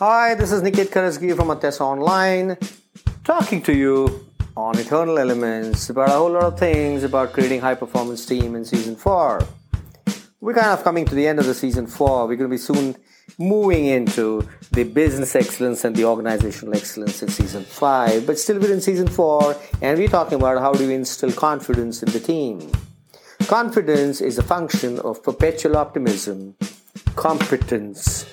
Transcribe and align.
Hi, 0.00 0.34
this 0.34 0.50
is 0.50 0.60
Niket 0.60 0.86
Karajagi 0.86 1.36
from 1.36 1.50
Atyasa 1.50 1.82
Online, 1.82 2.58
talking 3.22 3.62
to 3.62 3.72
you 3.72 4.26
on 4.56 4.76
Eternal 4.76 5.20
Elements 5.20 5.88
about 5.88 6.08
a 6.08 6.12
whole 6.14 6.32
lot 6.32 6.42
of 6.42 6.58
things 6.58 7.04
about 7.04 7.32
creating 7.32 7.60
high 7.60 7.76
performance 7.76 8.26
team 8.26 8.56
in 8.56 8.64
season 8.64 8.96
4. 8.96 9.46
We're 10.40 10.54
kind 10.54 10.76
of 10.76 10.82
coming 10.82 11.04
to 11.04 11.14
the 11.14 11.28
end 11.28 11.38
of 11.38 11.46
the 11.46 11.54
season 11.54 11.86
4. 11.86 12.26
We're 12.26 12.34
going 12.34 12.50
to 12.50 12.52
be 12.52 12.58
soon 12.58 12.96
moving 13.38 13.86
into 13.86 14.48
the 14.72 14.82
business 14.82 15.36
excellence 15.36 15.84
and 15.84 15.94
the 15.94 16.06
organizational 16.06 16.74
excellence 16.74 17.22
in 17.22 17.28
season 17.28 17.62
5, 17.62 18.26
but 18.26 18.36
still 18.36 18.58
we're 18.58 18.72
in 18.72 18.80
season 18.80 19.06
4 19.06 19.54
and 19.80 19.96
we're 19.96 20.08
talking 20.08 20.40
about 20.40 20.58
how 20.58 20.72
do 20.72 20.88
we 20.88 20.94
instill 20.94 21.30
confidence 21.30 22.02
in 22.02 22.10
the 22.10 22.18
team. 22.18 22.68
Confidence 23.46 24.20
is 24.20 24.38
a 24.38 24.42
function 24.42 24.98
of 24.98 25.22
perpetual 25.22 25.76
optimism, 25.76 26.56
competence, 27.14 28.26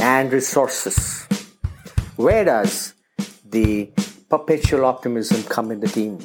and 0.00 0.32
resources. 0.32 1.26
Where 2.16 2.44
does 2.44 2.94
the 3.44 3.90
perpetual 4.28 4.84
optimism 4.84 5.42
come 5.44 5.70
in 5.70 5.80
the 5.80 5.88
team? 5.88 6.18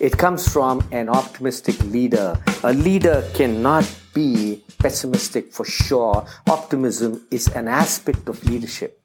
It 0.00 0.18
comes 0.18 0.50
from 0.52 0.86
an 0.92 1.08
optimistic 1.08 1.80
leader. 1.84 2.40
A 2.62 2.72
leader 2.72 3.28
cannot 3.34 3.84
be 4.12 4.62
pessimistic 4.78 5.52
for 5.52 5.64
sure. 5.64 6.26
Optimism 6.48 7.26
is 7.30 7.48
an 7.48 7.68
aspect 7.68 8.28
of 8.28 8.44
leadership. 8.44 9.03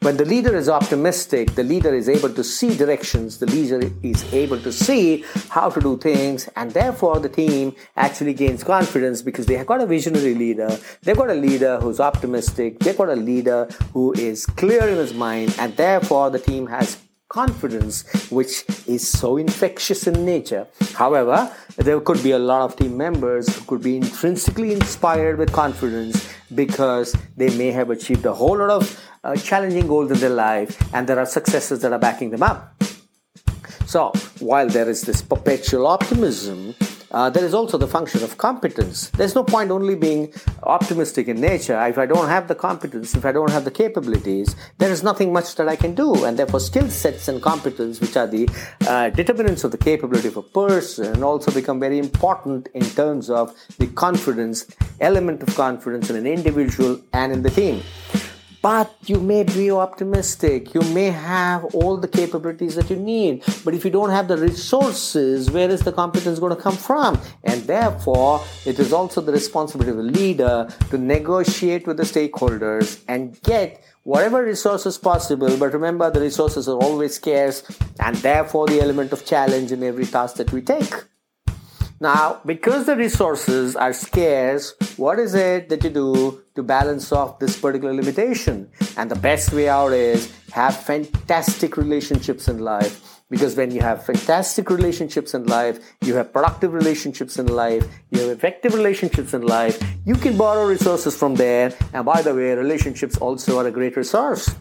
When 0.00 0.16
the 0.16 0.24
leader 0.24 0.54
is 0.54 0.68
optimistic, 0.68 1.56
the 1.56 1.64
leader 1.64 1.92
is 1.92 2.08
able 2.08 2.30
to 2.30 2.44
see 2.44 2.76
directions, 2.76 3.38
the 3.38 3.46
leader 3.46 3.80
is 4.04 4.32
able 4.32 4.60
to 4.60 4.70
see 4.70 5.24
how 5.48 5.70
to 5.70 5.80
do 5.80 5.98
things, 5.98 6.48
and 6.54 6.70
therefore 6.70 7.18
the 7.18 7.28
team 7.28 7.74
actually 7.96 8.32
gains 8.32 8.62
confidence 8.62 9.22
because 9.22 9.46
they 9.46 9.56
have 9.56 9.66
got 9.66 9.80
a 9.80 9.86
visionary 9.86 10.36
leader, 10.36 10.78
they've 11.02 11.16
got 11.16 11.30
a 11.30 11.34
leader 11.34 11.80
who's 11.80 11.98
optimistic, 11.98 12.78
they've 12.78 12.96
got 12.96 13.08
a 13.08 13.16
leader 13.16 13.68
who 13.92 14.12
is 14.12 14.46
clear 14.46 14.88
in 14.88 14.98
his 14.98 15.14
mind, 15.14 15.52
and 15.58 15.76
therefore 15.76 16.30
the 16.30 16.38
team 16.38 16.68
has 16.68 16.96
confidence, 17.28 18.30
which 18.30 18.64
is 18.86 19.06
so 19.06 19.36
infectious 19.36 20.06
in 20.06 20.24
nature. 20.24 20.68
However, 20.94 21.52
there 21.76 22.00
could 22.00 22.22
be 22.22 22.30
a 22.30 22.38
lot 22.38 22.62
of 22.62 22.76
team 22.76 22.96
members 22.96 23.54
who 23.54 23.64
could 23.64 23.82
be 23.82 23.96
intrinsically 23.96 24.72
inspired 24.72 25.38
with 25.38 25.52
confidence 25.52 26.37
because 26.54 27.16
they 27.36 27.56
may 27.56 27.70
have 27.70 27.90
achieved 27.90 28.24
a 28.26 28.34
whole 28.34 28.58
lot 28.58 28.70
of 28.70 29.00
uh, 29.24 29.36
challenging 29.36 29.86
goals 29.86 30.10
in 30.10 30.18
their 30.18 30.30
life 30.30 30.80
and 30.94 31.08
there 31.08 31.18
are 31.18 31.26
successes 31.26 31.80
that 31.82 31.92
are 31.92 31.98
backing 31.98 32.30
them 32.30 32.42
up. 32.42 32.74
So, 33.86 34.12
while 34.40 34.68
there 34.68 34.88
is 34.88 35.02
this 35.02 35.22
perpetual 35.22 35.86
optimism, 35.86 36.74
uh, 37.10 37.30
there 37.30 37.44
is 37.44 37.54
also 37.54 37.78
the 37.78 37.86
function 37.86 38.22
of 38.22 38.36
competence. 38.36 39.08
There's 39.10 39.34
no 39.34 39.42
point 39.42 39.70
only 39.70 39.94
being 39.94 40.32
optimistic 40.62 41.28
in 41.28 41.40
nature. 41.40 41.80
If 41.86 41.96
I 41.96 42.04
don't 42.04 42.28
have 42.28 42.48
the 42.48 42.54
competence, 42.54 43.14
if 43.14 43.24
I 43.24 43.32
don't 43.32 43.50
have 43.50 43.64
the 43.64 43.70
capabilities, 43.70 44.54
there 44.76 44.90
is 44.90 45.02
nothing 45.02 45.32
much 45.32 45.54
that 45.54 45.68
I 45.68 45.76
can 45.76 45.94
do. 45.94 46.24
And 46.26 46.38
therefore, 46.38 46.60
skill 46.60 46.90
sets 46.90 47.28
and 47.28 47.40
competence, 47.40 48.00
which 48.00 48.16
are 48.16 48.26
the 48.26 48.48
uh, 48.86 49.08
determinants 49.08 49.64
of 49.64 49.70
the 49.70 49.78
capability 49.78 50.28
of 50.28 50.36
a 50.36 50.42
person, 50.42 51.22
also 51.22 51.50
become 51.50 51.80
very 51.80 51.98
important 51.98 52.68
in 52.74 52.84
terms 52.84 53.30
of 53.30 53.54
the 53.78 53.86
confidence, 53.86 54.66
element 55.00 55.42
of 55.42 55.54
confidence 55.54 56.10
in 56.10 56.16
an 56.16 56.26
individual 56.26 57.00
and 57.12 57.32
in 57.32 57.42
the 57.42 57.50
team. 57.50 57.82
But 58.60 58.92
you 59.06 59.20
may 59.20 59.44
be 59.44 59.70
optimistic. 59.70 60.74
You 60.74 60.80
may 60.92 61.10
have 61.10 61.64
all 61.76 61.96
the 61.96 62.08
capabilities 62.08 62.74
that 62.74 62.90
you 62.90 62.96
need. 62.96 63.44
But 63.64 63.74
if 63.74 63.84
you 63.84 63.90
don't 63.90 64.10
have 64.10 64.26
the 64.26 64.36
resources 64.36 65.50
where 65.50 65.70
is 65.70 65.82
the 65.82 65.92
competence 65.92 66.40
going 66.40 66.56
to 66.56 66.60
come 66.60 66.76
from? 66.76 67.20
And 67.44 67.62
therefore 67.62 68.42
it 68.66 68.78
is 68.80 68.92
also 68.92 69.20
the 69.20 69.32
responsibility 69.32 69.92
of 69.92 69.96
the 69.98 70.02
leader 70.02 70.68
to 70.90 70.98
negotiate 70.98 71.86
with 71.86 71.98
the 71.98 72.02
stakeholders 72.02 73.00
and 73.06 73.40
get 73.42 73.80
whatever 74.02 74.42
resources 74.42 74.98
possible. 74.98 75.56
But 75.56 75.72
remember 75.72 76.10
the 76.10 76.20
resources 76.20 76.68
are 76.68 76.78
always 76.78 77.14
scarce 77.14 77.62
and 78.00 78.16
therefore 78.16 78.66
the 78.66 78.80
element 78.80 79.12
of 79.12 79.24
challenge 79.24 79.70
in 79.70 79.84
every 79.84 80.06
task 80.06 80.36
that 80.36 80.52
we 80.52 80.62
take 80.62 80.94
now, 82.00 82.40
because 82.46 82.86
the 82.86 82.96
resources 82.96 83.74
are 83.74 83.92
scarce, 83.92 84.74
what 84.96 85.18
is 85.18 85.34
it 85.34 85.68
that 85.68 85.82
you 85.82 85.90
do 85.90 86.42
to 86.54 86.62
balance 86.62 87.10
off 87.10 87.40
this 87.40 87.58
particular 87.58 87.92
limitation? 87.92 88.70
And 88.96 89.10
the 89.10 89.16
best 89.16 89.52
way 89.52 89.68
out 89.68 89.92
is 89.92 90.32
have 90.52 90.76
fantastic 90.76 91.76
relationships 91.76 92.46
in 92.46 92.60
life. 92.60 93.04
Because 93.30 93.56
when 93.56 93.72
you 93.72 93.80
have 93.80 94.06
fantastic 94.06 94.70
relationships 94.70 95.34
in 95.34 95.46
life, 95.46 95.80
you 96.00 96.14
have 96.14 96.32
productive 96.32 96.72
relationships 96.72 97.36
in 97.36 97.46
life, 97.48 97.84
you 98.10 98.20
have 98.20 98.30
effective 98.30 98.74
relationships 98.74 99.34
in 99.34 99.42
life, 99.42 99.82
you 100.06 100.14
can 100.14 100.36
borrow 100.38 100.66
resources 100.66 101.16
from 101.16 101.34
there. 101.34 101.74
And 101.92 102.06
by 102.06 102.22
the 102.22 102.32
way, 102.32 102.54
relationships 102.54 103.18
also 103.18 103.58
are 103.58 103.66
a 103.66 103.72
great 103.72 103.96
resource. 103.96 104.54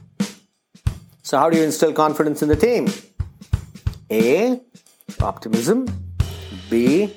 So, 1.22 1.38
how 1.38 1.50
do 1.50 1.58
you 1.58 1.64
instill 1.64 1.94
confidence 1.94 2.42
in 2.42 2.50
the 2.50 2.56
team? 2.58 2.88
A. 4.10 4.60
Optimism. 5.22 5.88
B 6.70 7.14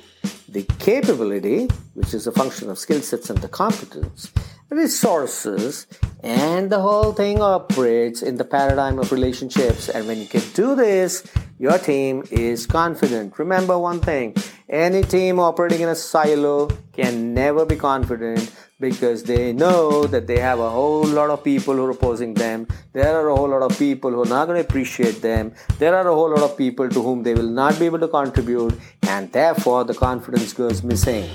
the 0.51 0.65
capability, 0.79 1.69
which 1.95 2.13
is 2.13 2.27
a 2.27 2.33
function 2.33 2.69
of 2.71 2.79
skill 2.79 3.01
sets 3.01 3.31
and 3.31 3.39
the 3.39 3.49
competence, 3.49 4.33
resources, 4.69 5.87
and 6.23 6.71
the 6.71 6.81
whole 6.81 7.13
thing 7.13 7.41
operates 7.41 8.21
in 8.23 8.37
the 8.37 8.45
paradigm 8.45 8.99
of 8.99 9.13
relationships. 9.13 9.89
And 9.89 10.07
when 10.07 10.19
you 10.19 10.27
can 10.27 10.43
do 10.55 10.75
this, 10.75 11.25
your 11.59 11.79
team 11.79 12.25
is 12.31 12.67
confident. 12.67 13.39
Remember 13.39 13.79
one 13.79 14.01
thing 14.01 14.35
any 14.69 15.03
team 15.03 15.39
operating 15.41 15.81
in 15.81 15.89
a 15.89 15.95
silo 15.95 16.69
can 16.93 17.35
never 17.35 17.65
be 17.67 17.77
confident 17.77 18.53
because 18.79 19.25
they 19.25 19.53
know 19.53 20.05
that 20.05 20.27
they 20.27 20.39
have 20.39 20.59
a 20.59 20.71
whole 20.71 21.05
lot 21.05 21.29
of 21.29 21.45
people 21.45 21.75
who 21.75 21.85
are 21.85 21.91
opposing 21.91 22.35
them. 22.35 22.67
There 22.93 23.15
are 23.15 23.29
a 23.29 23.37
whole 23.37 23.49
lot 23.49 23.63
of 23.63 23.79
people 23.79 24.11
who 24.11 24.23
are 24.23 24.33
not 24.37 24.47
going 24.47 24.63
to 24.63 24.67
appreciate 24.67 25.21
them. 25.21 25.53
There 25.79 25.95
are 25.95 26.09
a 26.09 26.15
whole 26.15 26.31
lot 26.31 26.43
of 26.43 26.57
people 26.57 26.89
to 26.89 27.03
whom 27.03 27.23
they 27.23 27.35
will 27.35 27.51
not 27.51 27.79
be 27.79 27.87
able 27.87 27.99
to 27.99 28.09
contribute, 28.09 28.75
and 29.11 29.33
therefore 29.33 29.83
the 29.85 29.95
confidence 29.95 30.53
goes 30.53 30.85
missing. 30.85 31.29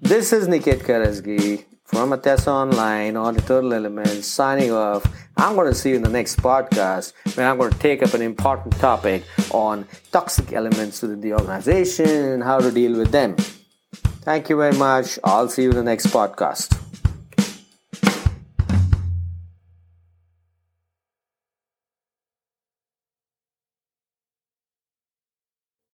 This 0.00 0.32
is 0.36 0.46
Niket 0.46 0.80
Karajagi 0.88 1.64
from 1.84 2.10
Atyasa 2.10 2.48
Online 2.48 3.16
on 3.16 3.36
Eternal 3.36 3.72
Elements 3.72 4.26
signing 4.26 4.72
off. 4.72 5.02
I'm 5.38 5.54
going 5.54 5.72
to 5.72 5.74
see 5.74 5.90
you 5.90 5.96
in 5.96 6.02
the 6.02 6.10
next 6.10 6.36
podcast 6.36 7.14
where 7.34 7.48
I'm 7.48 7.56
going 7.56 7.72
to 7.72 7.78
take 7.78 8.02
up 8.02 8.12
an 8.12 8.20
important 8.20 8.74
topic 8.78 9.24
on 9.52 9.86
toxic 10.10 10.52
elements 10.52 11.00
within 11.00 11.22
the 11.22 11.32
organization 11.32 12.10
and 12.34 12.42
how 12.42 12.58
to 12.60 12.70
deal 12.70 12.98
with 12.98 13.10
them. 13.10 13.36
Thank 14.28 14.50
you 14.50 14.56
very 14.56 14.76
much. 14.76 15.18
I'll 15.24 15.48
see 15.48 15.62
you 15.62 15.70
in 15.70 15.76
the 15.76 15.82
next 15.92 16.08
podcast. 16.08 16.81